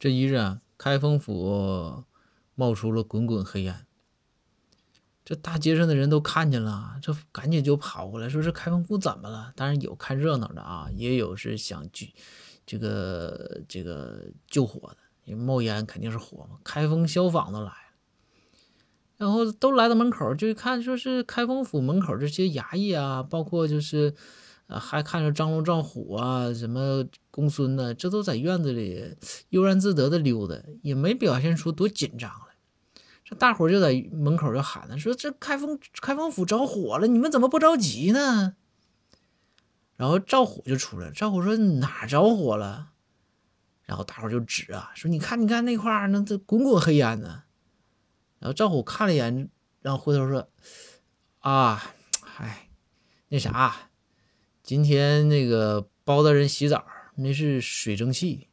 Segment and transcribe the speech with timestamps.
[0.00, 2.04] 这一日啊，开封府
[2.54, 3.84] 冒出了滚滚黑烟。
[5.22, 9.52] 这大街上的人都看见了，这赶紧就跑过来，说这开封府怎么了？
[9.54, 12.06] 当然有看热闹的啊，也有是想救
[12.64, 16.56] 这个这个救火的，因为冒烟肯定是火嘛。
[16.64, 17.76] 开封消防都来了，
[19.18, 24.14] 然后都来到门口，就一看，说是开封府门口这些衙役啊，包括就是
[24.70, 29.16] 啊，还看着张龙赵虎啊，什么公孙呢，这都在院子里
[29.48, 32.54] 悠然自得的溜达，也没表现出多紧张来。
[33.24, 38.54] 这大伙就在门口就喊了，说这开封开封府着火了，你们怎么不着急呢？
[39.96, 42.92] 然后赵虎就出来了，赵虎说哪着火了？
[43.84, 47.42] 然后大伙就指啊，说你看你看那块儿，那这滚滚黑烟呢。
[48.38, 49.50] 然后赵虎看了一眼，
[49.82, 50.48] 然后回头说
[51.40, 51.82] 啊，
[52.38, 52.70] 哎，
[53.28, 53.89] 那啥，
[54.62, 56.84] 今天那个包大人洗澡，
[57.16, 58.49] 那是水蒸气。